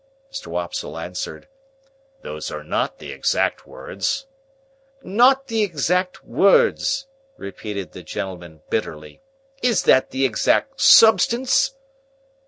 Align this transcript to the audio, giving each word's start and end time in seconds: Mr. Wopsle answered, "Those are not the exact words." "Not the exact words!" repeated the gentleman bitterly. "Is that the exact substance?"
Mr. 0.33 0.47
Wopsle 0.47 0.97
answered, 0.97 1.47
"Those 2.23 2.49
are 2.49 2.63
not 2.63 2.97
the 2.97 3.11
exact 3.11 3.67
words." 3.67 4.25
"Not 5.03 5.45
the 5.45 5.61
exact 5.61 6.25
words!" 6.25 7.05
repeated 7.37 7.91
the 7.91 8.01
gentleman 8.01 8.63
bitterly. 8.71 9.21
"Is 9.61 9.83
that 9.83 10.09
the 10.09 10.25
exact 10.25 10.81
substance?" 10.81 11.75